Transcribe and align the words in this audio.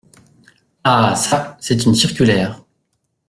Ah! 0.83 1.13
çà, 1.15 1.57
c’est 1.59 1.85
une 1.85 1.93
circulaire… 1.93 2.63